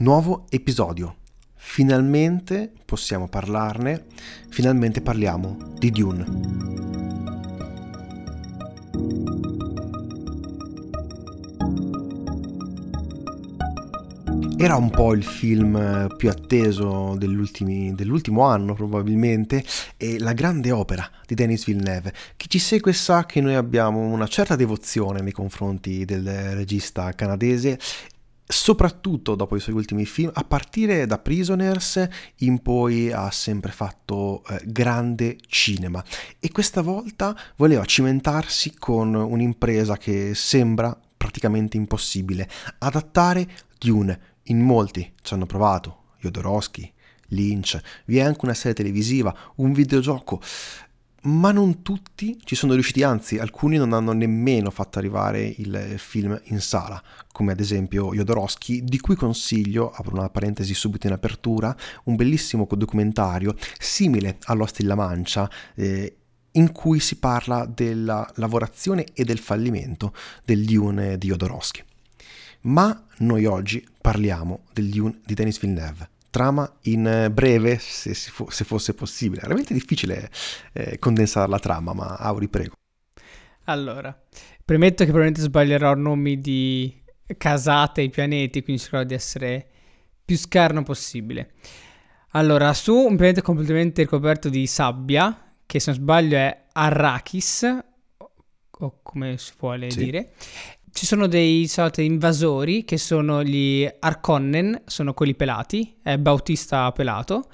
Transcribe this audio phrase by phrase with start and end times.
[0.00, 1.16] Nuovo episodio.
[1.56, 4.06] Finalmente possiamo parlarne,
[4.48, 6.24] finalmente parliamo di Dune.
[14.56, 19.62] Era un po' il film più atteso dell'ultimo anno probabilmente
[19.98, 22.14] e la grande opera di Denis Villeneuve.
[22.38, 27.78] Chi ci segue sa che noi abbiamo una certa devozione nei confronti del regista canadese
[28.50, 34.42] soprattutto dopo i suoi ultimi film, a partire da Prisoners in poi ha sempre fatto
[34.44, 36.04] eh, grande cinema
[36.40, 44.28] e questa volta voleva cimentarsi con un'impresa che sembra praticamente impossibile, adattare Dune.
[44.44, 46.92] In molti ci hanno provato, Jodorowsky,
[47.28, 50.40] Lynch, vi è anche una serie televisiva, un videogioco
[51.22, 56.40] ma non tutti ci sono riusciti, anzi alcuni non hanno nemmeno fatto arrivare il film
[56.44, 57.02] in sala,
[57.32, 62.66] come ad esempio Jodorowsky, di cui consiglio, apro una parentesi subito in apertura, un bellissimo
[62.70, 66.16] documentario simile all'Ost La Mancia, eh,
[66.52, 70.14] in cui si parla della lavorazione e del fallimento
[70.44, 71.82] del Dune di Jodorowsky.
[72.62, 78.64] Ma noi oggi parliamo del Dune di Denis Villeneuve trama in eh, breve, se, se
[78.64, 79.40] fosse possibile.
[79.40, 80.30] È veramente difficile
[80.72, 82.74] eh, condensare la trama, ma Auri, prego.
[83.64, 84.18] Allora,
[84.64, 87.02] premetto che probabilmente sbaglierò nomi di
[87.36, 89.66] casate e pianeti, quindi cercherò di essere
[90.24, 91.52] più scarno possibile.
[92.30, 97.78] Allora, su un pianeta completamente ricoperto di sabbia, che se non sbaglio è Arrakis,
[98.82, 100.04] o come si vuole sì.
[100.04, 100.32] dire,
[100.92, 107.48] ci sono dei soliti invasori che sono gli Arconnen, sono quelli pelati, è Bautista pelato.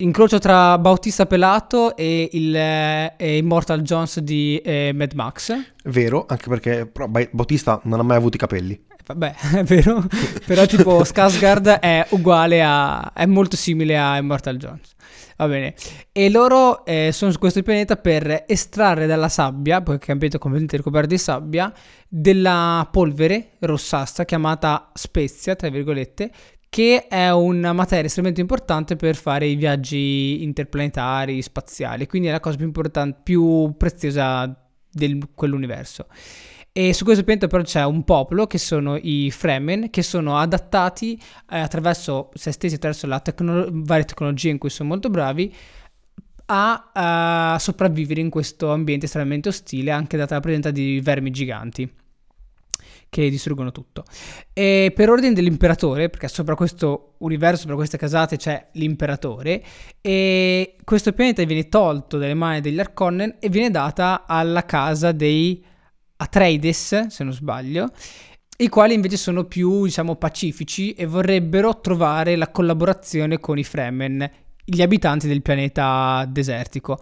[0.00, 5.52] Incrocio tra Bautista pelato e il eh, Immortal Jones di eh, Mad Max.
[5.84, 8.74] Vero, anche perché però, Bautista non ha mai avuto i capelli.
[8.74, 10.04] Eh, vabbè, è vero,
[10.46, 13.12] però tipo Skarsgård è uguale a...
[13.12, 14.94] è molto simile a Immortal Jones.
[15.38, 15.74] Va bene.
[16.10, 20.38] E loro eh, sono su questo pianeta per estrarre dalla sabbia, poiché è un pianeta
[20.38, 21.72] completamente ricoperto di sabbia,
[22.08, 26.32] della polvere rossastra chiamata spezia, tra virgolette,
[26.68, 32.40] che è una materia estremamente importante per fare i viaggi interplanetari, spaziali, quindi è la
[32.40, 34.52] cosa più importante, più preziosa
[34.90, 36.06] di quell'universo.
[36.78, 41.20] E su questo pianeta però c'è un popolo che sono i Fremen, che sono adattati
[41.50, 45.52] eh, attraverso se stessi, attraverso tecno- varie tecnologie in cui sono molto bravi,
[46.46, 51.92] a, a sopravvivere in questo ambiente estremamente ostile, anche data la presenza di vermi giganti
[53.08, 54.04] che distruggono tutto.
[54.52, 59.64] E per ordine dell'imperatore, perché sopra questo universo, sopra queste casate c'è l'imperatore,
[60.00, 65.64] e questo pianeta viene tolto dalle mani degli Arconnen e viene data alla casa dei
[66.20, 67.90] Atreides, se non sbaglio,
[68.58, 74.28] i quali invece sono più, diciamo, pacifici e vorrebbero trovare la collaborazione con i Fremen,
[74.64, 76.98] gli abitanti del pianeta desertico.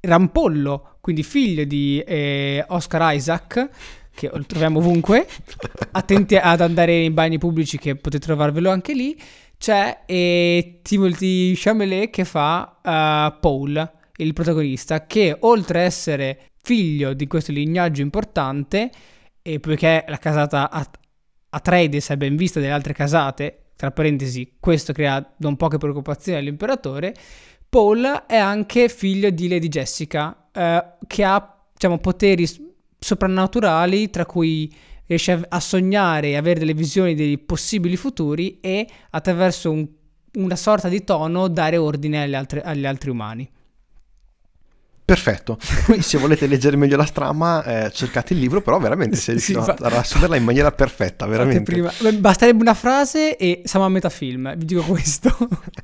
[0.00, 3.68] Rampollo, quindi figlio di eh, Oscar Isaac,
[4.14, 5.28] che lo troviamo ovunque,
[5.92, 9.20] attenti ad andare in bagni pubblici che potete trovarvelo anche lì,
[9.58, 17.14] c'è eh, Timothy Chalamet che fa uh, Paul, il protagonista, che oltre a essere figlio
[17.14, 18.90] di questo lignaggio importante
[19.42, 20.70] e poiché la casata
[21.50, 27.14] Atreides è ben vista dalle altre casate, tra parentesi, questo crea non poche preoccupazioni all'imperatore,
[27.68, 32.46] Paul è anche figlio di Lady Jessica, eh, che ha diciamo, poteri
[32.98, 34.72] soprannaturali, tra cui
[35.06, 39.88] riesce a sognare e avere delle visioni dei possibili futuri e attraverso un,
[40.34, 43.50] una sorta di tono dare ordine agli altri, agli altri umani.
[45.10, 49.34] Perfetto, poi se volete leggere meglio la trama eh, cercate il libro, però veramente sei
[49.34, 51.90] riuscito sì, a riassumerla in maniera perfetta, veramente.
[52.12, 55.36] Basterebbe una frase e siamo a metà film, vi dico questo.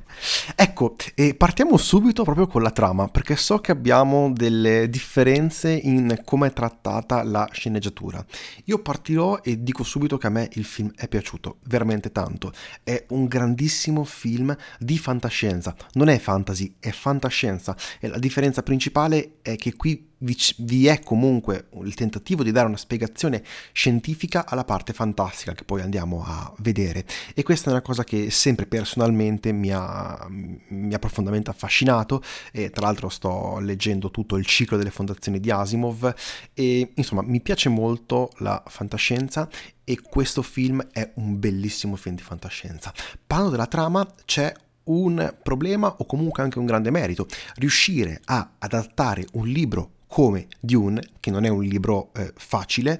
[0.55, 6.21] ecco, e partiamo subito proprio con la trama, perché so che abbiamo delle differenze in
[6.23, 8.25] come è trattata la sceneggiatura.
[8.65, 12.53] Io partirò e dico subito che a me il film è piaciuto, veramente tanto.
[12.81, 19.15] È un grandissimo film di fantascienza, non è fantasy, è fantascienza, e la differenza principale
[19.41, 24.91] è che qui vi è comunque il tentativo di dare una spiegazione scientifica alla parte
[24.91, 27.05] fantastica che poi andiamo a vedere
[27.35, 32.71] e questa è una cosa che sempre personalmente mi ha, mi ha profondamente affascinato e
[32.71, 36.13] tra l'altro sto leggendo tutto il ciclo delle fondazioni di Asimov
[36.53, 39.47] e insomma mi piace molto la fantascienza
[39.83, 42.91] e questo film è un bellissimo film di fantascienza.
[43.25, 44.53] Parlando della trama c'è
[44.87, 51.01] un problema o comunque anche un grande merito, riuscire a adattare un libro come Dune,
[51.19, 52.99] che non è un libro eh, facile,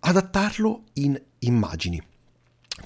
[0.00, 2.02] adattarlo in immagini.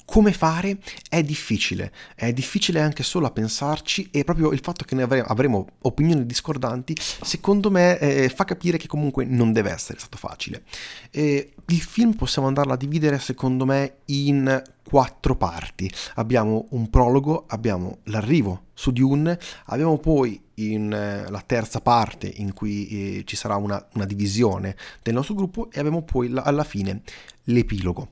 [0.04, 4.94] Come fare è difficile, è difficile anche solo a pensarci e proprio il fatto che
[4.94, 10.16] noi avremo, opinioni discordanti secondo me eh, fa capire che comunque non deve essere stato
[10.16, 10.62] facile.
[11.10, 15.90] Eh, il film possiamo andarlo a dividere secondo me in quattro parti.
[16.14, 22.52] Abbiamo un prologo, abbiamo l'arrivo su Dune, abbiamo poi in, eh, la terza parte in
[22.52, 26.64] cui eh, ci sarà una, una, divisione del nostro gruppo e abbiamo poi la, alla
[26.64, 27.02] fine
[27.44, 28.08] l'epilogo.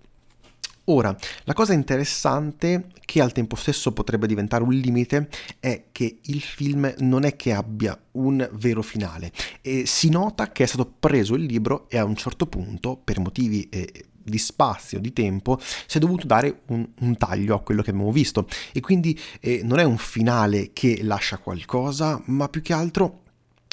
[0.90, 1.14] Ora,
[1.44, 5.29] la cosa interessante, che al tempo stesso potrebbe diventare un limite,
[5.61, 9.31] è che il film non è che abbia un vero finale.
[9.61, 13.20] E si nota che è stato preso il libro e a un certo punto, per
[13.20, 17.82] motivi eh, di spazio, di tempo, si è dovuto dare un, un taglio a quello
[17.82, 18.49] che abbiamo visto.
[18.73, 23.25] E quindi eh, non è un finale che lascia qualcosa, ma più che altro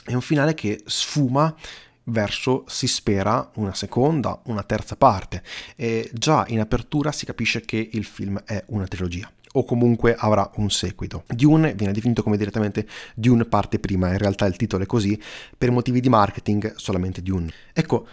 [0.03, 1.55] è un finale che sfuma
[2.05, 5.43] verso, si spera, una seconda, una terza parte.
[5.75, 10.49] E già in apertura si capisce che il film è una trilogia o comunque avrà
[10.55, 11.23] un seguito.
[11.27, 12.85] Dune viene definito come direttamente
[13.15, 15.19] Dune parte prima, in realtà il titolo è così,
[15.57, 17.51] per motivi di marketing solamente Dune.
[17.71, 18.05] Ecco,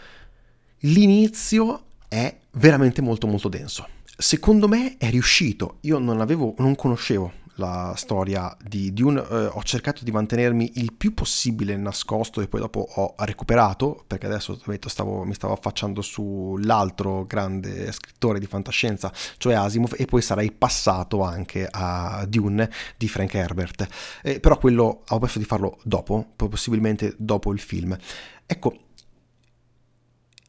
[0.81, 3.89] l'inizio è veramente molto molto denso.
[4.17, 9.63] Secondo me è riuscito, io non avevo, non conoscevo la storia di Dune, eh, ho
[9.63, 14.89] cercato di mantenermi il più possibile nascosto e poi dopo ho recuperato, perché adesso detto,
[14.89, 21.23] stavo, mi stavo affacciando sull'altro grande scrittore di fantascienza, cioè Asimov, e poi sarei passato
[21.23, 23.87] anche a Dune di Frank Herbert.
[24.23, 27.97] Eh, però quello ho pensato di farlo dopo, possibilmente dopo il film.
[28.45, 28.77] Ecco,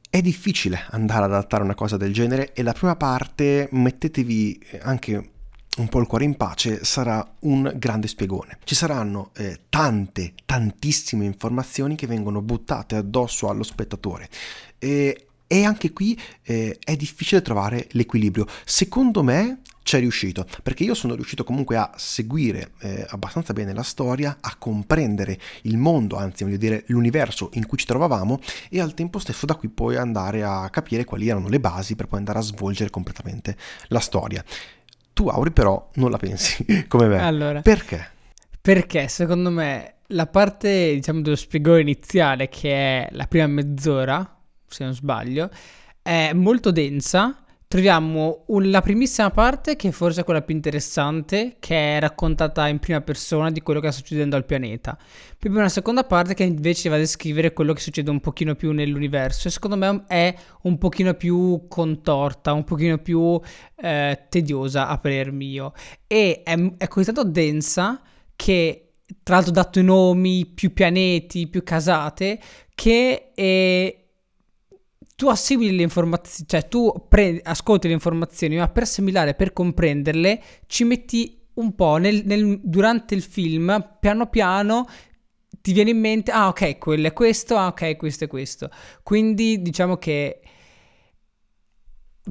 [0.10, 5.33] è difficile andare ad adattare una cosa del genere e la prima parte mettetevi anche
[5.78, 8.60] un po' il cuore in pace sarà un grande spiegone.
[8.64, 14.30] Ci saranno eh, tante, tantissime informazioni che vengono buttate addosso allo spettatore.
[14.78, 18.46] E, e anche qui eh, è difficile trovare l'equilibrio.
[18.66, 23.84] Secondo me c'è riuscito, perché io sono riuscito comunque a seguire eh, abbastanza bene la
[23.84, 28.40] storia, a comprendere il mondo, anzi voglio dire l'universo in cui ci trovavamo
[28.70, 32.08] e al tempo stesso da qui poi andare a capire quali erano le basi per
[32.08, 34.44] poi andare a svolgere completamente la storia.
[35.13, 37.19] Tu, Auri, però non la pensi come me.
[37.19, 38.12] Allora, perché?
[38.60, 44.38] Perché secondo me la parte, diciamo, dello spiegone iniziale, che è la prima mezz'ora,
[44.68, 45.50] se non sbaglio,
[46.01, 47.44] è molto densa
[47.74, 52.78] troviamo un, la primissima parte che forse è quella più interessante, che è raccontata in
[52.78, 54.96] prima persona di quello che sta succedendo al pianeta.
[55.40, 58.74] Poi una seconda parte che invece va a descrivere quello che succede un pochino più
[58.74, 63.42] nell'universo e secondo me è un pochino più contorta, un pochino più
[63.78, 65.74] eh, tediosa a parer mio.
[66.06, 68.00] E è, è così tanto densa
[68.36, 72.40] che tra l'altro dato i nomi, più pianeti, più casate,
[72.75, 74.03] che è
[75.15, 80.42] tu assimili le informazioni, cioè tu prendi, ascolti le informazioni, ma per assimilare, per comprenderle,
[80.68, 84.88] ci metti un po' nel, nel, durante il film, piano piano
[85.62, 88.69] ti viene in mente, ah ok, quello è questo, ah ok, questo è questo.
[89.01, 90.42] Quindi diciamo che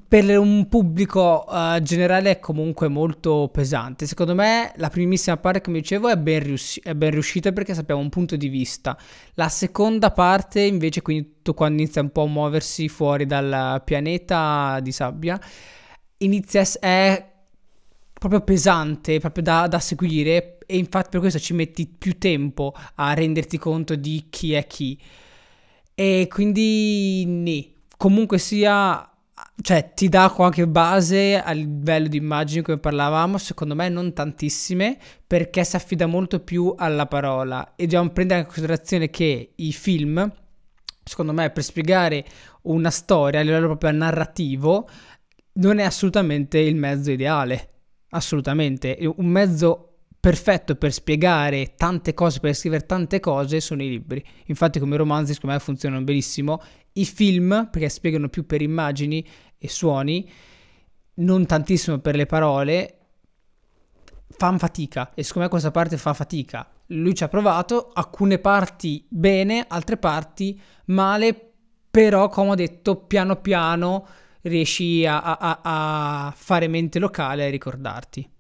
[0.09, 4.07] per un pubblico uh, generale è comunque molto pesante.
[4.07, 8.01] Secondo me la primissima parte, come dicevo, è ben, riusci- è ben, riuscita perché sappiamo
[8.01, 8.97] un punto di vista.
[9.35, 14.81] La seconda parte, invece, quindi tutto quando inizia un po' a muoversi fuori dal pianeta
[14.81, 15.39] di sabbia,
[16.19, 17.31] inizia a essere
[18.15, 23.13] proprio pesante, proprio da, da seguire e infatti per questo ci metti più tempo a
[23.13, 24.99] renderti conto di chi è chi.
[25.95, 27.67] E quindi, né.
[27.99, 29.12] comunque sia
[29.61, 34.99] cioè ti dà qualche base a livello di immagini come parlavamo, secondo me non tantissime,
[35.27, 40.31] perché si affida molto più alla parola e dobbiamo prendere in considerazione che i film,
[41.05, 42.25] secondo me, per spiegare
[42.63, 44.89] una storia a livello proprio narrativo,
[45.55, 47.69] non è assolutamente il mezzo ideale,
[48.11, 48.99] assolutamente.
[49.17, 54.25] Un mezzo perfetto per spiegare tante cose, per scrivere tante cose, sono i libri.
[54.47, 56.63] Infatti come romanzi, secondo me, funzionano benissimo
[56.95, 59.27] i film, perché spiegano più per immagini
[59.59, 60.31] e suoni,
[61.15, 62.97] non tantissimo per le parole,
[64.29, 66.69] fanno fatica e secondo me questa parte fa fatica.
[66.87, 71.53] Lui ci ha provato, alcune parti bene, altre parti male,
[71.91, 74.07] però come ho detto piano piano
[74.43, 78.31] riesci a, a, a fare mente locale e ricordarti.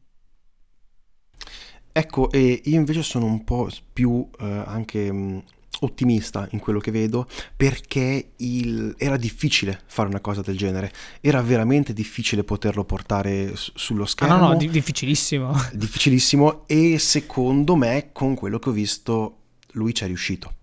[1.94, 5.44] Ecco, e io invece sono un po' più eh, anche
[5.82, 8.94] ottimista in quello che vedo perché il...
[8.98, 14.34] era difficile fare una cosa del genere, era veramente difficile poterlo portare s- sullo schermo.
[14.34, 15.52] Ah, no, no, di- difficilissimo.
[15.72, 19.36] Difficilissimo e secondo me con quello che ho visto
[19.72, 20.56] lui ci è riuscito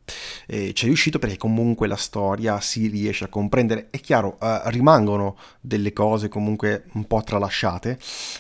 [0.48, 3.88] Eh, ci è riuscito perché comunque la storia si riesce a comprendere.
[3.90, 8.00] È chiaro, eh, rimangono delle cose comunque un po' tralasciate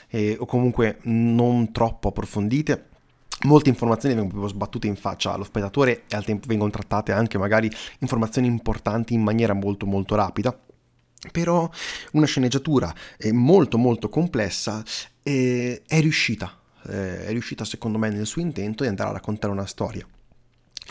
[0.09, 2.88] eh, o comunque non troppo approfondite
[3.43, 7.38] molte informazioni vengono proprio sbattute in faccia allo spettatore e al tempo vengono trattate anche
[7.38, 7.69] magari
[8.00, 10.58] informazioni importanti in maniera molto molto rapida.
[11.31, 11.69] Però
[12.13, 12.93] una sceneggiatura
[13.31, 14.84] molto molto complessa
[15.22, 20.05] è riuscita, è riuscita secondo me nel suo intento di andare a raccontare una storia.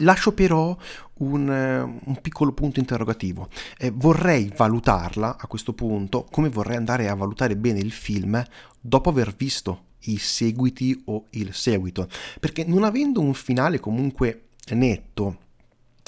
[0.03, 0.77] Lascio però
[1.15, 3.49] un, un, piccolo punto interrogativo.
[3.79, 8.41] Eh, vorrei valutarla a questo punto come vorrei andare a valutare bene il film
[8.81, 12.09] dopo aver visto i seguiti o il seguito,
[12.41, 15.47] perché non avendo un finale comunque netto,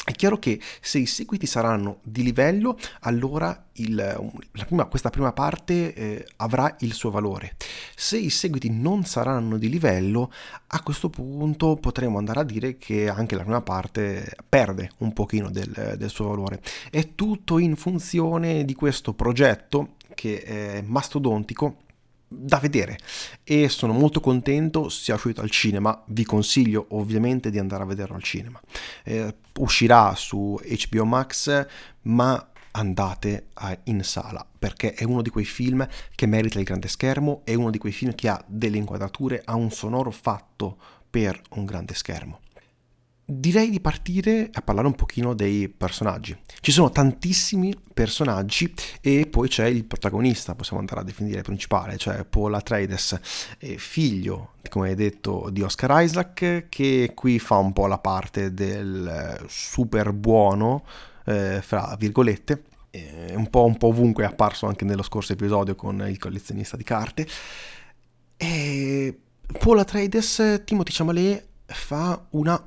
[0.02, 5.94] è chiaro che se i seguiti saranno di livello, allora il, prima, questa prima parte
[5.94, 7.54] eh, avrà il suo valore.
[7.94, 10.32] Se i seguiti non saranno di livello,
[10.68, 15.50] a questo punto potremo andare a dire che anche la prima parte perde un pochino
[15.50, 16.62] del, del suo valore.
[16.90, 21.88] È tutto in funzione di questo progetto che è mastodontico
[22.32, 22.99] da vedere.
[23.42, 26.00] E sono molto contento sia uscito al cinema.
[26.06, 28.60] Vi consiglio ovviamente di andare a vederlo al cinema.
[29.02, 31.66] Eh, uscirà su HBO Max
[32.02, 36.87] ma andate a, in sala perché è uno di quei film che merita il grande
[36.87, 40.78] schermo è uno di quei film che ha delle inquadrature ha un sonoro fatto
[41.10, 42.38] per un grande schermo
[43.30, 46.37] direi di partire a parlare un pochino dei personaggi.
[46.60, 52.25] Ci sono tantissimi personaggi e poi c'è il protagonista, possiamo andare a definire principale, cioè
[52.25, 53.18] Paul Atreides,
[53.76, 60.12] figlio, come detto, di Oscar Isaac, che qui fa un po' la parte del super
[60.12, 60.84] buono,
[61.26, 62.64] eh, fra virgolette,
[63.37, 66.82] un po', un po' ovunque è apparso anche nello scorso episodio con il collezionista di
[66.82, 67.26] carte.
[68.37, 69.20] E
[69.58, 72.66] Paul Atreides, Timothy Chalamet fa una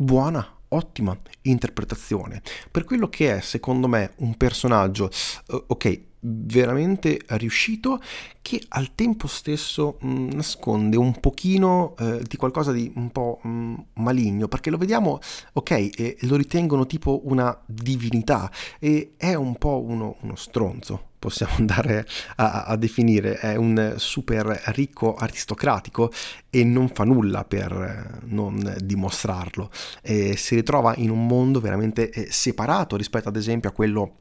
[0.00, 2.40] buona, ottima interpretazione.
[2.70, 5.10] Per quello che è secondo me un personaggio
[5.48, 8.00] uh, ok veramente riuscito
[8.42, 13.40] che al tempo stesso mh, mm, nasconde un pochino eh, di qualcosa di un po'
[13.42, 15.18] mh, mm, maligno perché lo vediamo
[15.54, 21.52] ok e lo ritengono tipo una divinità e è un po' uno, uno stronzo possiamo
[21.58, 26.10] andare a, a, definire, è un super ricco aristocratico
[26.48, 29.70] e non fa nulla per non dimostrarlo.
[30.00, 34.16] E si ritrova in un mondo veramente eh, separato rispetto ad esempio a quello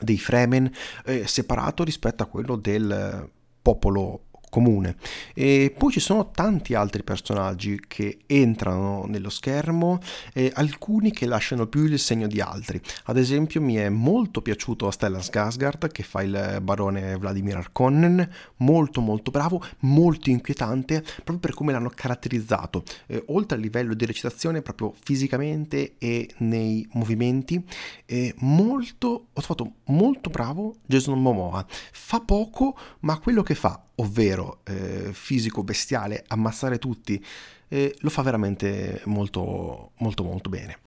[0.00, 0.70] dei Fremen,
[1.04, 3.30] eh, separato rispetto a quello del
[3.62, 4.26] popolo
[4.56, 4.96] comune.
[5.34, 10.00] E poi ci sono tanti altri personaggi che entrano nello schermo
[10.32, 12.80] e alcuni che lasciano più il segno di altri.
[13.04, 19.02] Ad esempio mi è molto piaciuto Stellan Skarsgård che fa il barone Vladimir Arkonnen, molto
[19.02, 22.82] molto bravo, molto inquietante proprio per come l'hanno caratterizzato.
[23.08, 27.62] Eh, oltre al livello di recitazione proprio fisicamente e nei movimenti,
[28.06, 31.66] eh, molto ho trovato molto bravo Jason Momoa.
[31.92, 37.22] Fa poco, ma quello che fa ovvero eh, fisico bestiale, ammazzare tutti,
[37.68, 40.80] eh, lo fa veramente molto molto molto bene.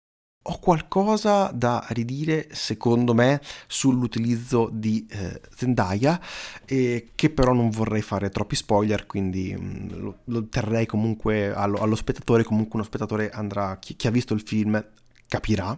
[0.44, 6.20] Ho qualcosa da ridire, secondo me, sull'utilizzo di eh, Zendaya,
[6.66, 11.54] eh, che però non vorrei fare troppi spoiler, quindi mh, mm, lo, lo, terrei comunque
[11.54, 14.84] allo, allo, spettatore, comunque uno spettatore andrà, chi, chi ha visto il film
[15.28, 15.78] capirà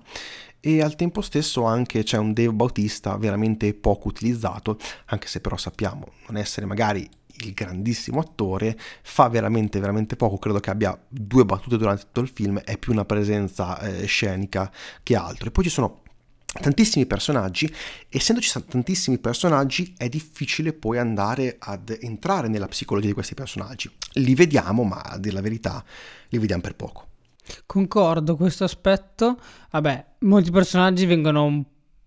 [0.63, 5.57] e al tempo stesso anche c'è un Dave Bautista veramente poco utilizzato, anche se però
[5.57, 7.09] sappiamo non essere magari
[7.47, 12.31] il grandissimo attore, fa veramente veramente poco, credo che abbia due battute durante tutto il
[12.33, 14.71] film, è più una presenza eh, scenica
[15.03, 15.47] che altro.
[15.47, 16.01] E poi ci sono
[16.59, 17.73] tantissimi personaggi,
[18.09, 23.89] essendoci tantissimi personaggi è difficile poi andare ad entrare nella psicologia di questi personaggi.
[24.13, 25.83] Li vediamo, ma a dire la verità,
[26.29, 27.07] li vediamo per poco.
[27.65, 29.39] Concordo questo aspetto.
[29.71, 31.63] Vabbè, molti personaggi vengono un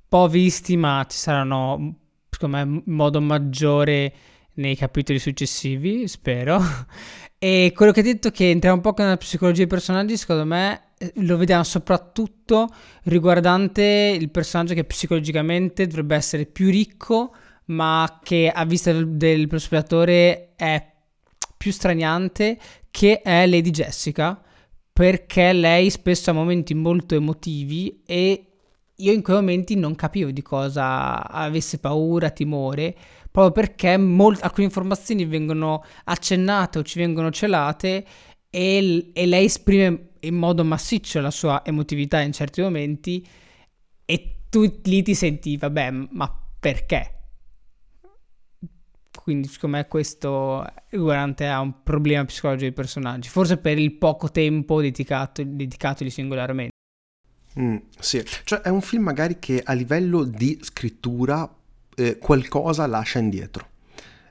[0.09, 1.95] po' visti, ma ci saranno,
[2.31, 4.13] secondo me, in modo maggiore
[4.55, 6.61] nei capitoli successivi, spero.
[7.37, 10.93] E quello che hai detto che entriamo un po' nella psicologia dei personaggi, secondo me
[10.97, 12.69] eh, lo vediamo soprattutto
[13.03, 17.35] riguardante il personaggio che psicologicamente dovrebbe essere più ricco,
[17.67, 20.91] ma che a vista del, del spettatore è
[21.55, 22.59] più straniante,
[22.91, 24.41] che è Lady Jessica,
[24.91, 28.47] perché lei spesso ha momenti molto emotivi e
[28.97, 32.95] io in quei momenti non capivo di cosa avesse paura, timore,
[33.35, 38.07] proprio perché molt- alcune informazioni vengono accennate o ci vengono celate
[38.49, 43.27] e, e lei esprime in modo massiccio la sua emotività in certi momenti
[44.05, 47.11] e tu lì ti senti, vabbè, ma perché?
[49.11, 54.31] Quindi secondo me questo riguardante ha un problema psicologico dei personaggi, forse per il poco
[54.31, 56.71] tempo dedicato, dedicatogli singolarmente.
[57.59, 61.53] Mm, sì, cioè è un film magari che a livello di scrittura
[61.97, 63.69] eh, qualcosa lascia indietro.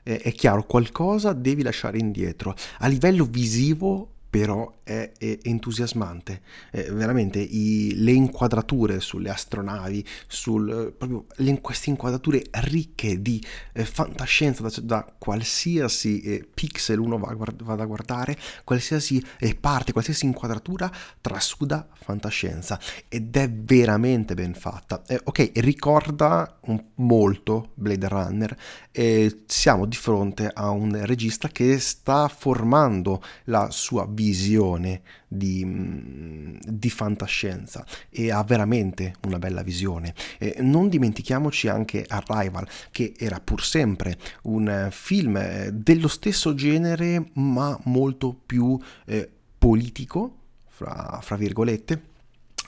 [0.04, 2.54] È chiaro, qualcosa devi lasciare indietro.
[2.80, 6.40] A livello visivo però è, è entusiasmante.
[6.72, 13.40] Eh, veramente i, le inquadrature sulle astronavi, sul, proprio le, queste inquadrature ricche di
[13.72, 19.92] eh, fantascienza da, da qualsiasi eh, pixel uno va, vada a guardare, qualsiasi eh, parte,
[19.92, 25.04] qualsiasi inquadratura trasuda fantascienza ed è veramente ben fatta.
[25.06, 28.56] Eh, ok, ricorda un, molto Blade Runner,
[29.46, 36.56] siamo di fronte a un regista che sta formando la sua visione visione di, mm,
[36.66, 40.14] di, fantascienza e ha veramente una bella visione.
[40.38, 47.30] E non dimentichiamoci anche Arrival, che era pur sempre un film eh, dello stesso genere,
[47.34, 49.28] ma molto più eh,
[49.58, 50.38] politico,
[50.68, 52.12] fra, fra virgolette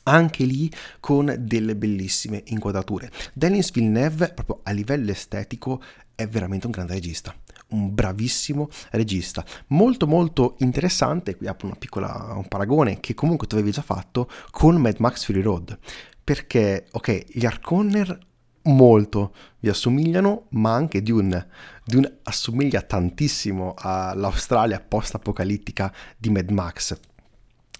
[0.08, 0.70] anche lì
[1.00, 3.10] con delle bellissime inquadrature.
[3.34, 5.82] Denis Villeneuve, proprio a livello estetico,
[6.16, 7.32] è veramente un grande regista
[7.68, 9.44] un bravissimo regista.
[9.68, 14.30] Molto molto interessante, qui apro una piccola, un paragone che comunque tu avevi già fatto
[14.50, 15.76] con Mad Max Fury Road,
[16.22, 18.18] perché ok, gli Harkonner
[18.66, 21.48] molto vi assomigliano, ma anche Dune.
[21.84, 26.98] Dune assomiglia tantissimo all'Australia post-apocalittica di Mad Max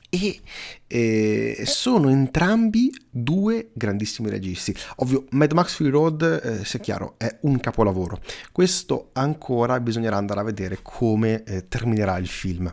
[0.08, 0.40] e
[0.86, 4.74] eh, sono entrambi due grandissimi registi.
[4.96, 8.20] Ovvio, Mad Max Fury Road, eh, sia chiaro, è un capolavoro.
[8.52, 12.72] Questo ancora bisognerà andare a vedere come eh, terminerà il film.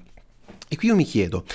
[0.68, 1.46] E qui io mi chiedo,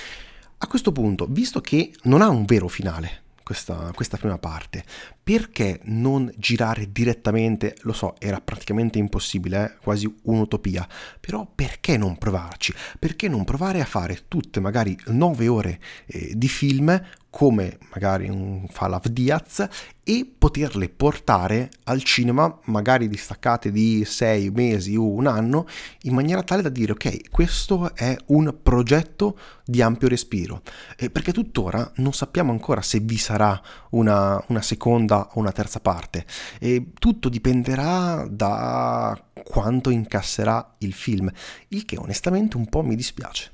[0.57, 4.83] a questo punto, visto che non ha un vero finale, questa, questa, prima parte.
[5.29, 7.75] Perché non girare direttamente?
[7.81, 9.77] Lo so, era praticamente impossibile, eh?
[9.79, 10.87] quasi un'utopia,
[11.19, 12.73] però perché non provarci?
[12.97, 18.65] Perché non provare a fare tutte magari nove ore eh, di film come magari un
[18.69, 19.67] Falav Diaz
[20.03, 25.67] e poterle portare al cinema magari distaccate di sei mesi o un anno
[26.03, 30.63] in maniera tale da dire ok questo è un progetto di ampio respiro
[30.97, 33.61] eh, perché tuttora non sappiamo ancora se vi sarà
[33.91, 36.25] una, una seconda o una terza parte
[36.59, 41.31] e tutto dipenderà da quanto incasserà il film
[41.69, 43.51] il che onestamente un po' mi dispiace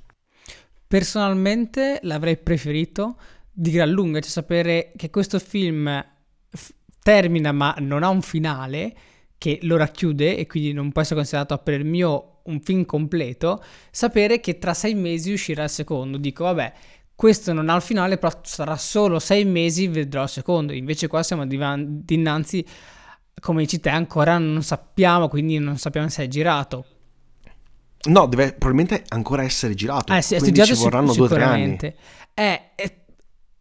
[0.87, 3.17] personalmente l'avrei preferito
[3.51, 6.03] di gran lunga, cioè sapere che questo film
[6.49, 8.93] f- termina ma non ha un finale
[9.37, 13.63] che lo racchiude e quindi non può essere considerato per il mio un film completo,
[13.91, 16.17] sapere che tra sei mesi uscirà il secondo.
[16.17, 16.73] Dico, vabbè,
[17.15, 20.73] questo non ha il finale, però sarà solo sei mesi, vedrò il secondo.
[20.73, 22.65] Invece qua siamo divan- dinanzi,
[23.39, 26.85] come dici te, ancora non sappiamo, quindi non sappiamo se è girato.
[28.07, 30.13] No, deve probabilmente ancora essere girato.
[30.13, 31.77] Eh sì, quindi ci vorranno sic- due o tre anni.
[32.33, 32.99] Eh, eh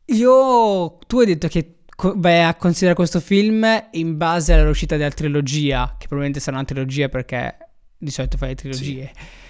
[0.06, 1.76] io, tu hai detto che
[2.16, 7.08] vai a considerare questo film in base all'uscita della trilogia, che probabilmente sarà una trilogia
[7.08, 7.56] perché
[7.96, 9.12] di solito fai le trilogie.
[9.14, 9.43] Sì.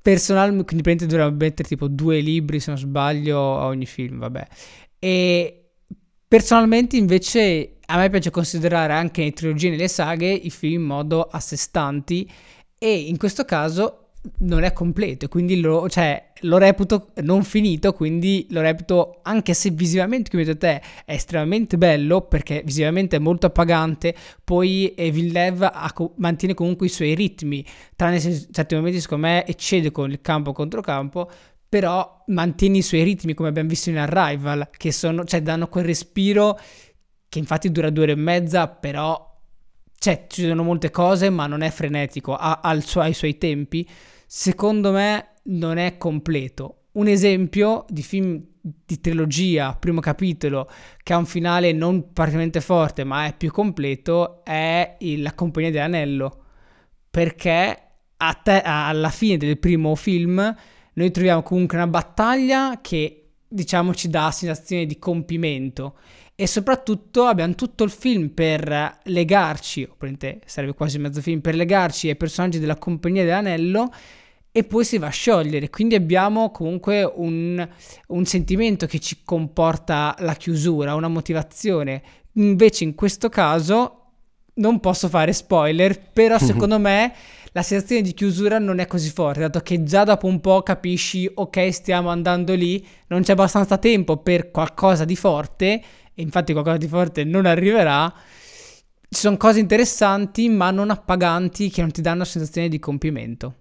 [0.00, 4.46] Personalmente, quindi praticamente dovrebbe mettere tipo due libri, se non sbaglio, a ogni film, vabbè.
[4.98, 5.70] E
[6.26, 10.86] personalmente invece a me piace considerare anche le trilogie e nelle saghe i film in
[10.86, 12.30] modo a sé stanti
[12.78, 14.07] e in questo caso
[14.38, 19.70] non è completo, quindi lo, cioè, lo, reputo non finito, quindi lo reputo, anche se
[19.70, 24.14] visivamente, come detto te, è estremamente bello, perché visivamente è molto appagante,
[24.44, 25.70] poi eh, Villeneuve
[26.16, 27.64] mantiene comunque i suoi ritmi,
[27.96, 31.30] tranne se certi momenti secondo me eccede con il campo contro campo,
[31.68, 35.84] però mantiene i suoi ritmi come abbiamo visto in Arrival, che sono, cioè, danno quel
[35.84, 36.58] respiro
[37.28, 39.26] che infatti dura due ore e mezza, però
[39.98, 43.86] cioè, ci sono molte cose, ma non è frenetico, ha, ha suo, i suoi tempi.
[44.30, 46.88] Secondo me non è completo.
[46.92, 50.68] Un esempio di film di trilogia, primo capitolo,
[51.02, 56.44] che ha un finale non particolarmente forte, ma è più completo, è La Compagnia dell'Anello.
[57.10, 57.84] Perché
[58.42, 60.54] te, alla fine del primo film
[60.92, 65.96] noi troviamo comunque una battaglia che, diciamo, ci dà sensazione di compimento
[66.40, 69.88] e soprattutto abbiamo tutto il film per legarci,
[70.44, 73.92] sarebbe quasi mezzo film, per legarci ai personaggi della Compagnia dell'Anello
[74.52, 75.68] e poi si va a sciogliere.
[75.68, 77.68] Quindi abbiamo comunque un,
[78.06, 82.02] un, sentimento che ci comporta la chiusura, una motivazione.
[82.34, 84.02] Invece in questo caso
[84.54, 87.12] non posso fare spoiler, però secondo me
[87.50, 91.28] la sensazione di chiusura non è così forte, dato che già dopo un po' capisci,
[91.34, 95.82] ok, stiamo andando lì, non c'è abbastanza tempo per qualcosa di forte
[96.18, 98.12] e infatti qualcosa di forte non arriverà.
[99.08, 103.54] Ci sono cose interessanti, ma non appaganti che non ti danno sensazione di compimento.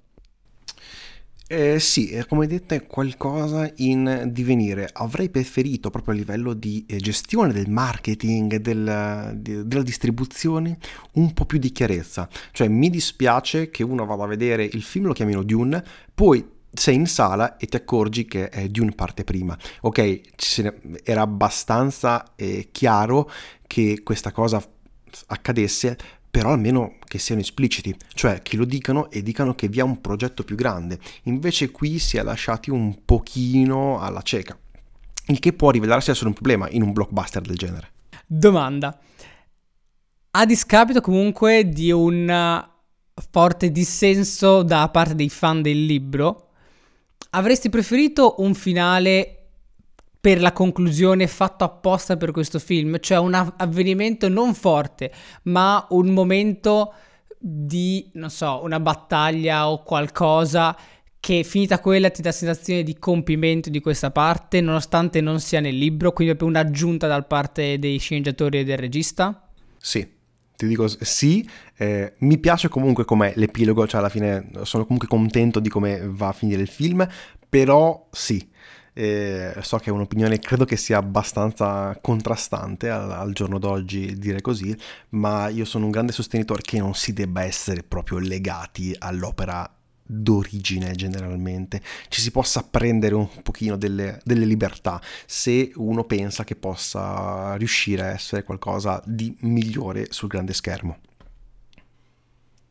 [1.49, 4.89] Eh, sì, come detto è qualcosa in divenire.
[4.91, 10.79] Avrei preferito proprio a livello di eh, gestione del marketing, del, di, della distribuzione,
[11.13, 12.27] un po' più di chiarezza.
[12.51, 16.43] Cioè mi dispiace che uno vada a vedere il film, lo chiamino Dune, poi
[16.77, 19.57] sei in sala e ti accorgi che è Dune parte prima.
[19.81, 20.21] Ok,
[21.03, 23.29] era abbastanza eh, chiaro
[23.65, 24.63] che questa cosa
[25.27, 25.97] accadesse,
[26.29, 30.01] però almeno che siano espliciti, cioè che lo dicano e dicano che vi è un
[30.01, 30.99] progetto più grande.
[31.23, 34.57] Invece qui si è lasciati un pochino alla cieca,
[35.27, 37.91] il che può rivelarsi essere un problema in un blockbuster del genere.
[38.25, 38.99] Domanda.
[40.31, 42.65] A discapito comunque di un
[43.31, 46.46] forte dissenso da parte dei fan del libro,
[47.31, 49.33] avresti preferito un finale
[50.19, 55.11] per la conclusione fatto apposta per questo film, cioè un avvenimento non forte,
[55.43, 56.93] ma un momento
[57.39, 60.75] di, non so, una battaglia o qualcosa
[61.19, 65.77] che finita quella ti dà sensazione di compimento di questa parte, nonostante non sia nel
[65.77, 69.49] libro, quindi è un'aggiunta da parte dei sceneggiatori e del regista?
[69.77, 70.07] Sì,
[70.57, 75.59] ti dico sì, eh, mi piace comunque com'è l'epilogo, cioè alla fine sono comunque contento
[75.59, 77.07] di come va a finire il film,
[77.47, 78.45] però sì,
[78.93, 84.41] eh, so che è un'opinione, credo che sia abbastanza contrastante al, al, giorno d'oggi dire
[84.41, 84.75] così,
[85.09, 89.76] ma io sono un grande sostenitore che non si debba essere proprio legati all'opera
[90.07, 96.55] d'origine generalmente, ci si possa prendere un pochino delle, delle libertà se uno pensa che
[96.55, 100.97] possa riuscire a essere qualcosa di migliore sul grande schermo.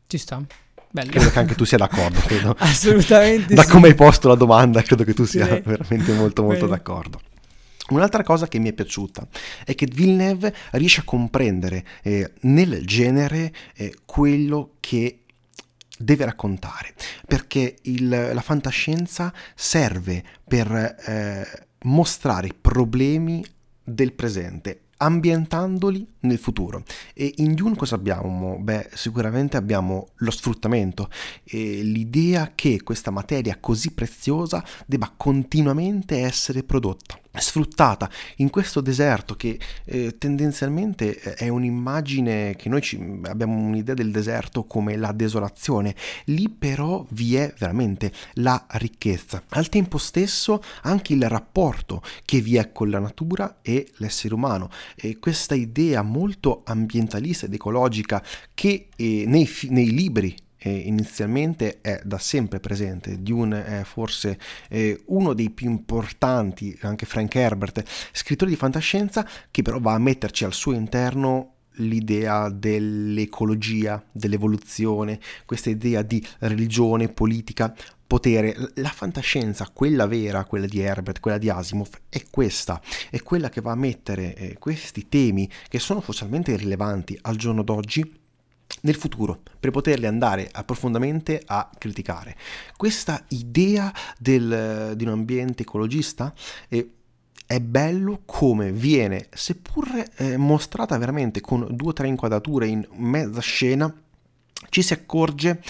[0.07, 0.43] Ci sta.
[0.89, 1.11] Bello.
[1.11, 2.55] Credo che anche tu sia d'accordo, credo.
[2.57, 3.53] Assolutamente.
[3.53, 3.69] da sì.
[3.69, 5.61] come hai posto la domanda, credo che tu sia sì.
[5.63, 6.77] veramente molto molto Bene.
[6.77, 7.21] d'accordo.
[7.89, 9.27] Un'altra cosa che mi è piaciuta
[9.63, 15.19] è che Villeneuve riesce a comprendere eh, nel genere eh, quello che
[15.97, 16.93] deve raccontare,
[17.25, 23.43] perché il, la fantascienza serve per eh, mostrare problemi
[23.83, 26.83] del presente ambientandoli nel futuro.
[27.13, 28.57] E in Dune cosa abbiamo?
[28.59, 31.09] Beh, sicuramente abbiamo lo sfruttamento
[31.43, 39.35] e l'idea che questa materia così preziosa debba continuamente essere prodotta sfruttata in questo deserto
[39.35, 45.95] che eh, tendenzialmente è un'immagine che noi ci, abbiamo un'idea del deserto come la desolazione.
[46.25, 49.43] Lì però vi è veramente la ricchezza.
[49.49, 54.69] Al tempo stesso anche il rapporto che vi è con la natura e l'essere umano.
[54.95, 58.23] E questa idea molto ambientalista ed ecologica
[58.53, 63.21] che eh, nei, nei libri eh, inizialmente è da sempre presente.
[63.21, 64.37] Dune è forse
[64.69, 69.99] eh, uno dei più importanti, anche Frank Herbert, scrittori di fantascienza, che però va a
[69.99, 77.73] metterci al suo interno l'idea dell'ecologia, dell'evoluzione, questa idea di religione, politica,
[78.05, 78.55] potere.
[78.75, 83.61] La fantascienza, quella vera, quella di Herbert, quella di Asimov, è questa, è quella che
[83.61, 88.25] va a mettere eh, questi temi che sono socialmente rilevanti al giorno d'oggi
[88.87, 92.35] nel futuro per poterli andare profondamente a criticare.
[92.77, 96.33] Questa idea del, di un ambiente ecologista
[96.69, 96.91] eh,
[97.45, 103.41] è bello come viene, seppur eh, mostrata veramente con due o tre inquadrature in mezza
[103.41, 103.93] scena,
[104.69, 105.61] ci si accorge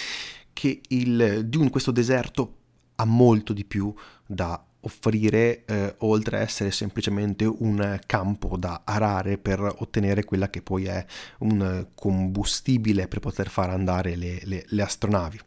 [0.54, 2.54] che il Dune, questo deserto,
[2.96, 3.94] ha molto di più
[4.26, 10.62] da offrire eh, oltre a essere semplicemente un campo da arare per ottenere quella che
[10.62, 11.06] poi è
[11.40, 15.40] un combustibile per poter far andare le, le, le astronavi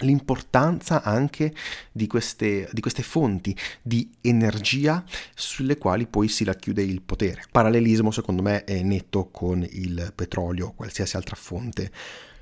[0.00, 1.54] l'importanza anche
[1.92, 7.44] di queste, di queste, fonti di energia sulle quali poi si racchiude il potere.
[7.52, 11.92] Parallelismo secondo me è netto con il petrolio o qualsiasi altra fonte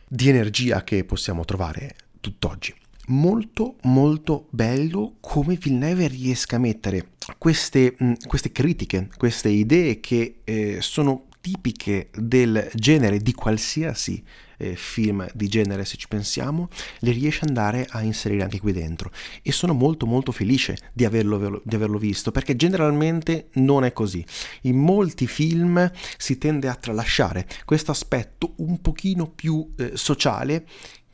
[0.09, 2.80] di energia che possiamo trovare tutt'oggi
[3.11, 10.41] molto molto bello come Villeneuve riesca a mettere queste, mh, queste critiche, queste idee che
[10.45, 14.23] eh, sono tipiche del genere di qualsiasi
[14.59, 16.69] eh, film di genere se ci pensiamo
[16.99, 19.11] le riesce ad andare a inserire anche qui dentro.
[19.43, 24.25] E sono molto molto felice di averlo, di averlo visto perché generalmente non è così.
[24.63, 30.67] In molti film si tende a tralasciare questo aspetto un pochino più eh, sociale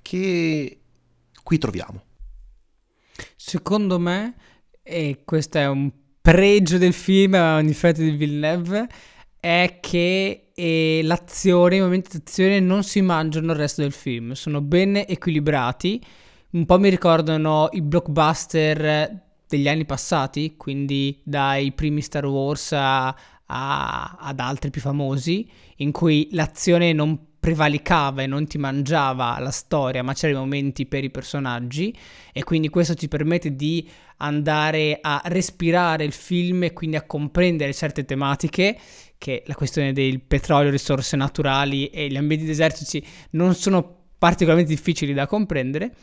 [0.03, 0.81] che
[1.47, 2.03] qui troviamo.
[3.37, 4.35] Secondo me,
[4.83, 8.89] e questo è un pregio del film, un difetto di Villeneuve,
[9.39, 14.61] è che eh, l'azione, i momenti d'azione non si mangiano il resto del film, sono
[14.61, 16.05] ben equilibrati,
[16.51, 23.07] un po' mi ricordano i blockbuster degli anni passati, quindi dai primi Star Wars a,
[23.07, 29.53] a, ad altri più famosi, in cui l'azione non prevalicava e non ti mangiava la
[29.53, 31.97] storia, ma c'erano i momenti per i personaggi
[32.33, 37.73] e quindi questo ti permette di andare a respirare il film e quindi a comprendere
[37.73, 38.77] certe tematiche
[39.17, 45.15] che la questione del petrolio, risorse naturali e gli ambienti desertici non sono particolarmente difficili
[45.15, 45.95] da comprendere.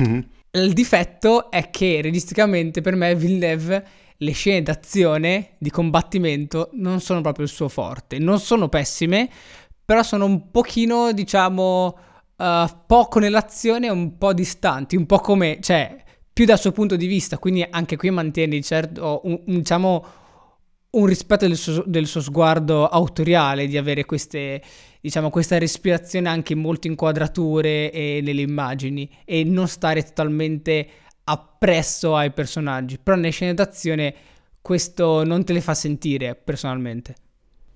[0.00, 0.20] Mm-hmm.
[0.52, 3.84] Il difetto è che realisticamente per me Villeneuve
[4.18, 8.18] le scene d'azione, di combattimento, non sono proprio il suo forte.
[8.18, 9.28] Non sono pessime,
[9.88, 11.98] però sono un pochino, diciamo,
[12.36, 12.44] uh,
[12.86, 15.96] poco nell'azione, un po' distanti, un po' come, cioè,
[16.30, 20.04] più dal suo punto di vista, quindi anche qui mantiene, certo, un, un, diciamo,
[20.90, 24.60] un rispetto del suo, del suo, sguardo autoriale, di avere queste,
[25.00, 30.86] diciamo, questa respirazione anche in molte inquadrature e nelle immagini e non stare totalmente
[31.24, 32.98] appresso ai personaggi.
[32.98, 34.14] Però nelle scene d'azione
[34.60, 37.14] questo non te le fa sentire personalmente.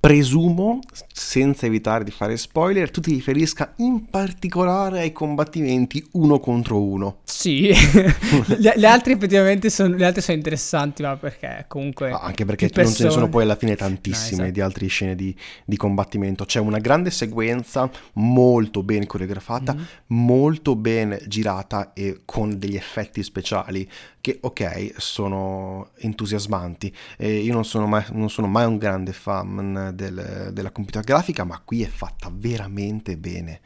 [0.03, 0.81] Presumo,
[1.13, 7.19] senza evitare di fare spoiler, tu ti riferisca in particolare ai combattimenti uno contro uno.
[7.23, 7.71] Sì,
[8.59, 12.11] le, le, altre effettivamente sono, le altre sono interessanti, ma perché comunque...
[12.11, 12.97] No, anche perché non persone...
[12.97, 14.51] ce ne sono poi alla fine tantissime no, esatto.
[14.51, 16.47] di altre scene di, di, combattimento.
[16.47, 19.85] C'è una grande sequenza molto ben coreografata, mm-hmm.
[20.07, 23.89] molto ben girata e con degli effetti speciali
[24.23, 26.95] che, ok, sono entusiasmanti.
[27.19, 31.45] Eh, io non sono, mai, non sono mai un grande fan del, della computer grafica,
[31.45, 33.61] ma qui è fatta veramente bene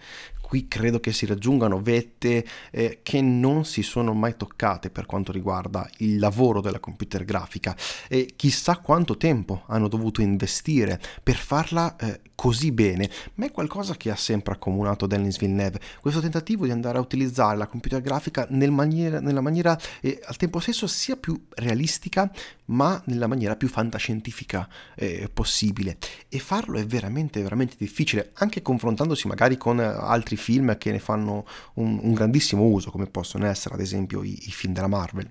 [0.47, 5.33] qui credo che si raggiungano vette eh, che non si sono mai toccate per quanto
[5.33, 7.77] riguarda il lavoro della computer grafica.
[8.09, 13.97] E chissà quanto tempo hanno dovuto investire per farla eh, così bene, ma è qualcosa
[13.97, 18.47] che ha sempre accomunato Denis Villeneuve, questo tentativo di andare a utilizzare la computer grafica
[18.51, 22.31] nel maniera, nella maniera eh, al tempo stesso sia più realistica
[22.67, 25.97] ma nella maniera più fantascientifica eh, possibile.
[26.29, 30.99] E farlo è veramente veramente difficile anche confrontandosi magari con altri altri film che ne
[30.99, 31.45] fanno
[31.75, 35.29] un, un grandissimo uso, come possono essere ad esempio i, i film della Marvel.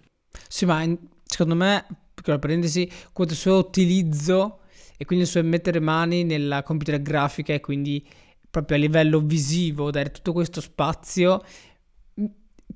[0.50, 4.60] Sì, ma in, secondo me, piccola parentesi, questo suo utilizzo
[4.98, 8.06] e quindi il suo mettere mani nella computer grafica e quindi
[8.50, 11.44] proprio a livello visivo dare tutto questo spazio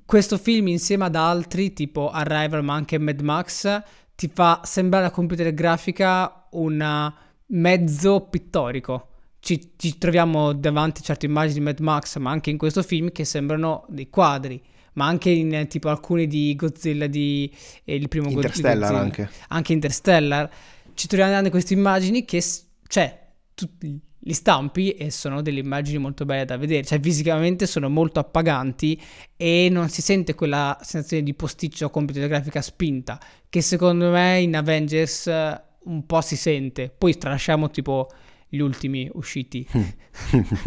[0.04, 3.82] questo film insieme ad altri tipo Arrival ma anche Mad Max
[4.14, 7.10] ti fa sembrare la computer grafica un
[7.46, 9.09] mezzo pittorico
[9.40, 13.10] ci, ci, troviamo davanti a certe immagini di Mad Max, ma anche in questo film
[13.10, 14.62] che sembrano dei quadri.
[14.92, 17.50] Ma anche in tipo alcuni di Godzilla, di
[17.84, 19.30] eh, il primo Interstellar Godzilla, anche.
[19.48, 20.50] Anche Interstellar.
[20.94, 22.44] Ci troviamo davanti a queste immagini che,
[22.86, 27.88] cioè, tutti li stampi e sono delle immagini molto belle da vedere, cioè fisicamente sono
[27.88, 29.00] molto appaganti
[29.36, 34.54] e non si sente quella sensazione di posticcio computer grafica spinta che secondo me in
[34.54, 36.92] Avengers eh, un po' si sente.
[36.96, 38.08] Poi tralasciamo tipo
[38.50, 39.66] gli ultimi usciti.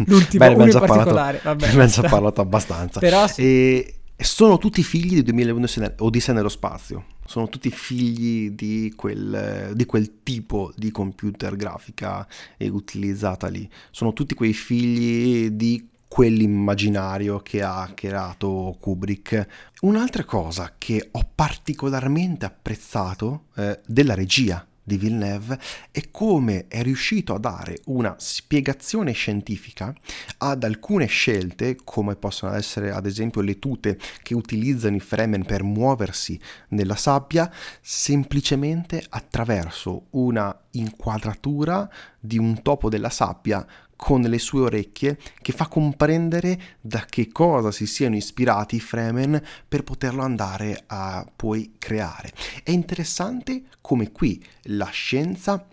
[0.06, 1.38] L'ultimo Beh, uno in particolare.
[1.38, 2.98] Parlato, Vabbè, già parlato abbastanza.
[2.98, 3.26] Però.
[3.36, 5.66] E sono tutti figli di 2001
[5.98, 7.04] Odissea nello spazio.
[7.26, 12.26] Sono tutti figli di quel, di quel tipo di computer grafica
[12.58, 13.68] utilizzata lì.
[13.90, 19.46] Sono tutti quei figli di quell'immaginario che ha creato Kubrick.
[19.80, 25.58] Un'altra cosa che ho particolarmente apprezzato eh, della regia di Villeneuve
[25.90, 29.92] è come è riuscito a dare una spiegazione scientifica
[30.38, 35.62] ad alcune scelte, come possono essere ad esempio le tute che utilizzano i Fremen per
[35.62, 41.88] muoversi nella sabbia, semplicemente attraverso una inquadratura
[42.20, 47.70] di un topo della sabbia con le sue orecchie che fa comprendere da che cosa
[47.70, 52.32] si siano ispirati i Fremen per poterlo andare a poi creare.
[52.62, 55.66] È interessante come qui la scienza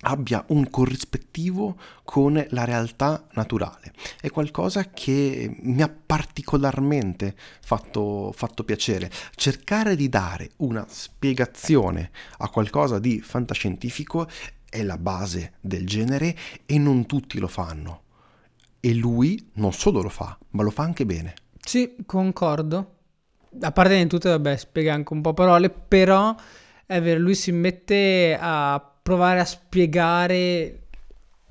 [0.00, 3.92] abbia un corrispettivo con la realtà naturale.
[4.20, 9.10] È qualcosa che mi ha particolarmente fatto, fatto, piacere.
[9.34, 14.28] Cercare di dare una spiegazione a qualcosa di fantascientifico
[14.76, 16.36] è la base del genere
[16.66, 18.02] e non tutti lo fanno.
[18.80, 21.34] E lui non solo lo fa, ma lo fa anche bene.
[21.60, 22.94] Sì, concordo.
[23.60, 26.34] A parte di tutto, vabbè, spiega anche un po' parole, però
[26.84, 30.80] è vero, lui si mette a provare a spiegare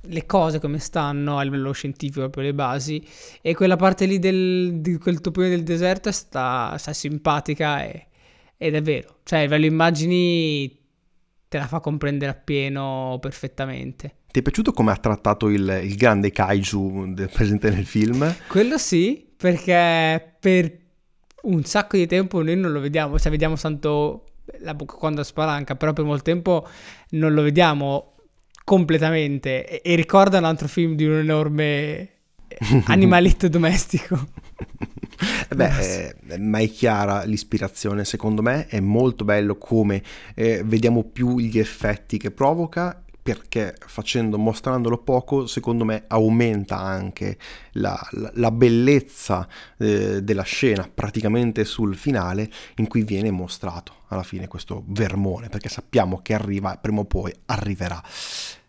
[0.07, 3.03] le cose come stanno a livello scientifico, proprio le basi,
[3.41, 8.07] e quella parte lì del, di quel topone del deserto sta, sta simpatica e,
[8.55, 9.17] ed è vero.
[9.23, 10.83] Cioè, a livello immagini
[11.47, 14.15] te la fa comprendere appieno perfettamente.
[14.31, 18.35] Ti è piaciuto come ha trattato il, il grande kaiju presente nel film?
[18.47, 20.77] Quello sì, perché per
[21.43, 24.25] un sacco di tempo noi non lo vediamo, cioè vediamo tanto
[24.59, 26.67] la bocca quando spalanca, però per molto tempo
[27.11, 28.15] non lo vediamo
[28.63, 32.09] completamente e, e ricorda un altro film di un enorme
[32.85, 34.19] animaletto domestico.
[35.55, 38.67] Beh, eh, ma è chiara l'ispirazione, secondo me.
[38.67, 40.01] È molto bello come
[40.33, 47.39] eh, vediamo più gli effetti che provoca perché facendo, mostrandolo poco, secondo me aumenta anche
[47.71, 49.47] la, la, la bellezza
[49.79, 55.69] eh, della scena, praticamente sul finale, in cui viene mostrato alla fine questo vermone, perché
[55.69, 57.99] sappiamo che arriva, prima o poi arriverà.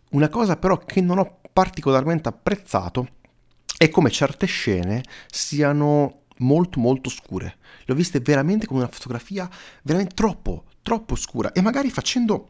[0.09, 3.07] Una cosa però che non ho particolarmente apprezzato
[3.77, 7.57] è come certe scene siano molto molto scure.
[7.85, 9.49] Le ho viste veramente con una fotografia
[9.83, 12.49] veramente troppo, troppo scura e magari facendo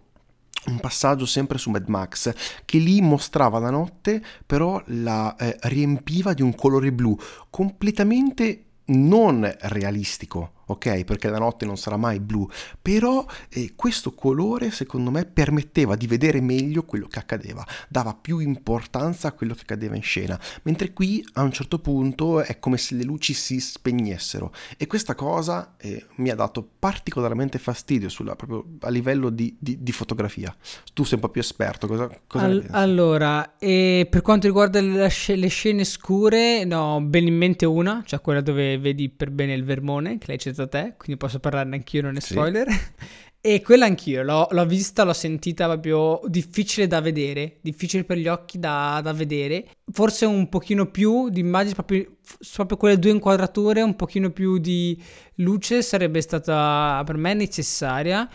[0.67, 2.33] un passaggio sempre su Mad Max
[2.65, 7.17] che lì mostrava la notte però la eh, riempiva di un colore blu
[7.49, 11.03] completamente non realistico ok?
[11.03, 12.47] Perché la notte non sarà mai blu,
[12.82, 18.39] però eh, questo colore secondo me permetteva di vedere meglio quello che accadeva, dava più
[18.39, 22.77] importanza a quello che accadeva in scena, mentre qui a un certo punto è come
[22.77, 28.36] se le luci si spegnessero e questa cosa eh, mi ha dato particolarmente fastidio sulla,
[28.36, 30.56] proprio a livello di, di, di, fotografia.
[30.93, 35.47] Tu sei un po' più esperto, cosa, cosa All- Allora, per quanto riguarda le, le
[35.47, 40.17] scene scure, no, ben in mente una, cioè quella dove vedi per bene il vermone,
[40.17, 42.70] che lei c'è a te, quindi posso parlarne anch'io, non è spoiler.
[42.70, 42.80] Sì.
[43.41, 48.28] e quella anch'io, l'ho, l'ho, vista, l'ho sentita proprio difficile da vedere, difficile per gli
[48.28, 49.70] occhi da, da vedere.
[49.91, 52.17] Forse un pochino più di immagini, proprio,
[52.54, 55.02] proprio quelle due inquadrature, un pochino più di
[55.36, 58.30] luce sarebbe stata per me necessaria.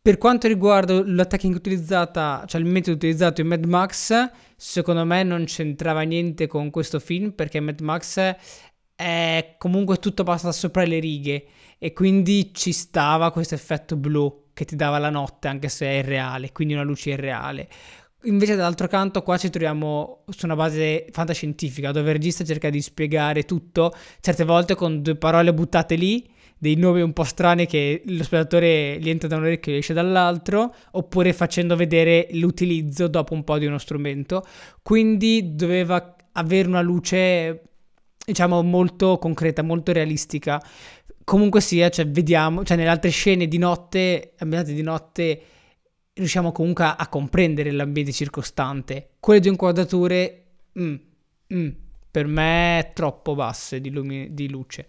[0.00, 5.22] Per quanto riguarda la tecnica utilizzata, cioè il metodo utilizzato in Mad Max, secondo me
[5.22, 8.34] non c'entrava niente con questo film perché Mad Max
[8.98, 11.46] è comunque tutto passato sopra le righe
[11.78, 15.98] e quindi ci stava questo effetto blu che ti dava la notte anche se è
[15.98, 17.68] irreale, quindi una luce irreale.
[18.24, 22.82] Invece dall'altro canto qua ci troviamo su una base fantascientifica dove il regista cerca di
[22.82, 28.02] spiegare tutto, certe volte con due parole buttate lì, dei nomi un po' strani che
[28.04, 33.32] lo spettatore gli entra da un orecchio e esce dall'altro, oppure facendo vedere l'utilizzo dopo
[33.32, 34.44] un po' di uno strumento.
[34.82, 37.62] Quindi doveva avere una luce
[38.28, 40.62] diciamo molto concreta, molto realistica.
[41.24, 45.42] Comunque sia, cioè, vediamo, cioè nelle altre scene di notte, ambientate di notte,
[46.12, 49.12] riusciamo comunque a, comprendere l'ambiente circostante.
[49.18, 50.44] Quelle due inquadrature,
[50.78, 50.94] mm,
[51.54, 51.68] mm,
[52.10, 54.86] per me, troppo basse di, lumi- di luce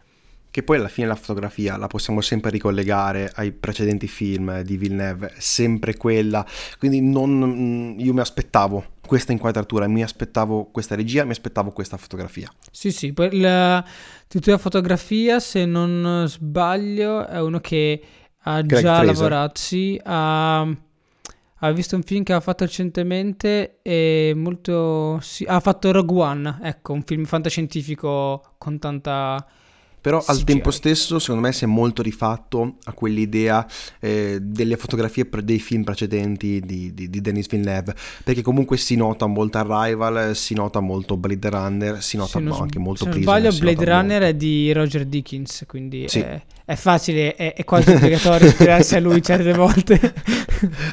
[0.51, 5.33] che poi alla fine la fotografia la possiamo sempre ricollegare ai precedenti film di Villeneuve,
[5.37, 6.43] sempre quella,
[6.79, 11.97] quindi non, mm, io mi aspettavo questa inquadratura, mi aspettavo questa regia, mi aspettavo questa
[11.97, 12.47] fotografia.
[12.69, 13.83] Sì, sì, il
[14.27, 18.03] titolo di fotografia, se non sbaglio, è uno che
[18.37, 19.15] ha Greg già Fraser.
[19.15, 25.17] lavorato, sì, ha, ha, visto un film che ha fatto recentemente e molto...
[25.21, 29.43] Sì, ha fatto Rogue One, ecco, un film fantascientifico con tanta
[30.01, 33.65] però al tempo stesso secondo me si è molto rifatto a quell'idea
[33.99, 38.95] eh, delle fotografie pre- dei film precedenti di, di, di, Denis Villeneuve, perché comunque si
[38.95, 43.23] nota molto Arrival, si nota molto Blade Runner, si nota no, anche molto Prison.
[43.23, 44.25] Se non sbaglio Blade Runner molto.
[44.25, 46.19] è di Roger Dickens, quindi sì.
[46.19, 50.13] è, è, facile, è, è quasi obbligatorio ispirarsi a lui certe volte.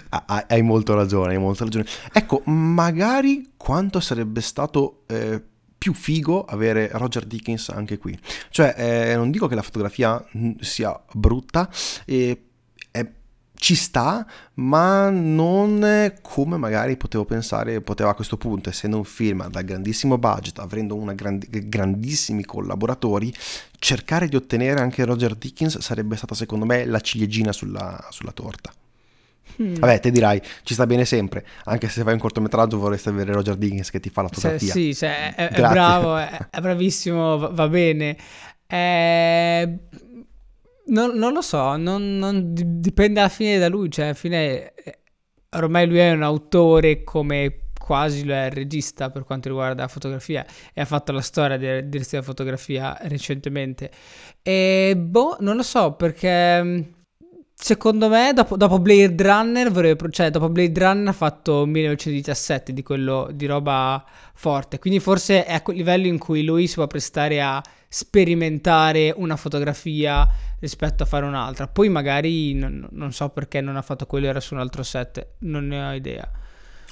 [0.27, 1.87] hai molto ragione, hai molto ragione.
[2.13, 5.03] Ecco, magari quanto sarebbe stato...
[5.07, 5.43] Eh,
[5.79, 8.19] più figo avere Roger Dickens anche qui.
[8.51, 11.71] Cioè, eh, non dico che la fotografia mm, sia brutta,
[12.05, 12.43] eh,
[12.91, 13.07] è,
[13.55, 19.49] ci sta, ma non come magari potevo pensare, poteva a questo punto, essendo un film
[19.49, 23.33] dal grandissimo budget, avendo grandi, grandissimi collaboratori,
[23.79, 28.73] cercare di ottenere anche Roger Dickens sarebbe stata secondo me la ciliegina sulla, sulla torta.
[29.63, 29.77] Mm.
[29.77, 33.57] Vabbè, te dirai, ci sta bene sempre, anche se fai un cortometraggio vorresti avere Roger
[33.57, 34.73] Dickens che ti fa la fotografia.
[34.73, 38.17] Se, sì, se è, è, bravo, è, è bravissimo, va, va bene.
[38.67, 39.79] Eh,
[40.87, 44.99] non, non, lo so, non, non, dipende alla fine da lui, cioè alla fine eh,
[45.51, 49.89] ormai lui è un autore come quasi lo è il regista per quanto riguarda la
[49.89, 53.91] fotografia e ha fatto la storia della direzione della fotografia recentemente.
[54.43, 56.96] E boh, non lo so perché
[57.59, 62.83] Secondo me, dopo, dopo Blade Runner, vorrebbe, cioè dopo Blade Runner ha fatto 1917 di
[62.83, 64.79] quello di roba forte.
[64.79, 69.37] Quindi forse è a quel livello in cui lui si può prestare a sperimentare una
[69.37, 70.29] fotografia
[70.61, 71.67] rispetto a fare un'altra.
[71.67, 75.27] Poi magari non, non so perché non ha fatto quello era su un altro set,
[75.41, 76.31] non ne ho idea.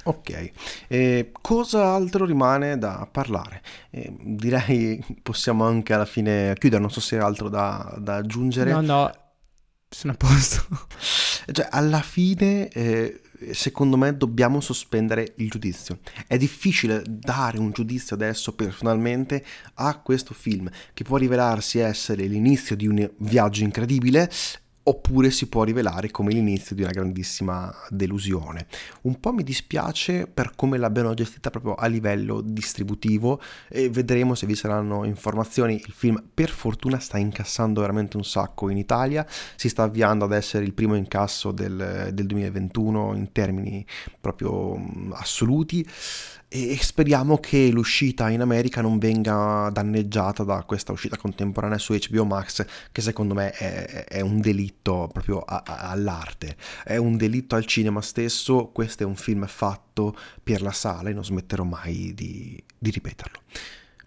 [0.06, 0.50] Ok,
[0.88, 3.62] eh, cosa altro rimane da parlare?
[3.90, 8.72] Eh, direi possiamo anche alla fine chiudere, non so se hai altro da, da aggiungere.
[8.72, 9.10] No, no,
[9.95, 10.66] sono a posto.
[11.53, 13.20] Cioè, alla fine, eh,
[13.53, 15.99] secondo me dobbiamo sospendere il giudizio.
[16.26, 22.76] È difficile dare un giudizio adesso personalmente a questo film, che può rivelarsi essere l'inizio
[22.76, 24.30] di un viaggio incredibile
[24.87, 28.66] oppure si può rivelare come l'inizio di una grandissima delusione.
[29.03, 34.47] Un po' mi dispiace per come l'abbiano gestita proprio a livello distributivo e vedremo se
[34.47, 35.74] vi saranno informazioni.
[35.74, 39.26] Il film per fortuna sta incassando veramente un sacco in Italia,
[39.57, 43.85] si sta avviando ad essere il primo incasso del, del 2021 in termini
[44.20, 44.78] proprio
[45.12, 45.87] assoluti
[46.49, 52.24] e speriamo che l'uscita in America non venga danneggiata da questa uscita contemporanea su HBO
[52.24, 57.57] Max che secondo me è, è un delitto proprio a, a, all'arte, è un delitto
[57.57, 62.12] al cinema stesso, questo è un film fatto per la sala e non smetterò mai
[62.14, 63.40] di, di ripeterlo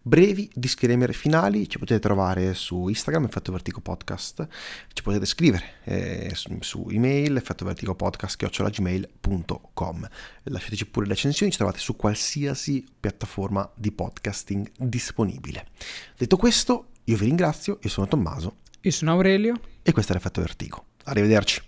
[0.07, 4.47] brevi disclaimer finali ci potete trovare su Instagram Effetto Vertigo Podcast
[4.93, 10.07] ci potete scrivere eh, su, su, email effetto vertigo podcast chiocciolagmail.com
[10.43, 15.67] lasciateci pure le recensioni ci trovate su qualsiasi piattaforma di podcasting disponibile.
[16.17, 19.59] Detto questo io vi ringrazio io sono Tommaso io sono Aurelio.
[19.83, 20.85] e questo è l'Effetto Vertigo.
[21.03, 21.61] Arrivederci